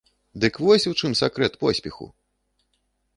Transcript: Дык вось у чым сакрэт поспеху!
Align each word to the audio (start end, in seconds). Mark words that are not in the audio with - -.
Дык 0.43 0.55
вось 0.67 0.87
у 0.91 0.93
чым 1.01 1.11
сакрэт 1.19 1.57
поспеху! 1.65 2.09